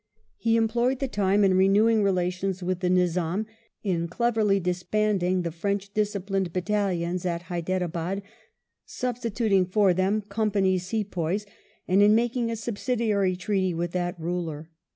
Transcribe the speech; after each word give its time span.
He 0.37 0.55
employed 0.57 0.97
the 0.97 1.07
time 1.07 1.43
in 1.43 1.53
renewing 1.55 2.01
relations 2.01 2.63
with 2.63 2.79
the 2.79 2.89
Nizam, 2.89 3.45
in 3.83 4.07
cleverly 4.07 4.59
disbanding 4.59 5.43
the 5.43 5.51
French 5.51 5.93
disciplined 5.93 6.51
battalions 6.51 7.23
at 7.23 7.43
Hyderabad, 7.43 8.23
substituting 8.83 9.63
for 9.67 9.93
them 9.93 10.23
Company's 10.23 10.87
Sepoys, 10.87 11.45
and 11.87 12.01
in 12.01 12.15
making 12.15 12.49
a 12.49 12.55
subsidiary 12.55 13.35
treaty 13.35 13.75
with 13.75 13.91
that 13.91 14.19
ruler. 14.19 14.71